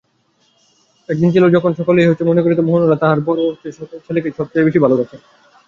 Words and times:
একদিন 1.09 1.29
ছিল 1.35 1.43
যখন 1.55 1.71
সকলেই 1.79 2.07
মনে 2.29 2.43
করিত 2.43 2.59
মনোহরলাল 2.63 2.99
তাঁহার 3.01 3.19
বড়ো 3.27 3.43
ছেলেকেই 4.05 4.33
সব 4.37 4.47
চেয়ে 4.51 4.83
ভালোবাসেন। 4.85 5.19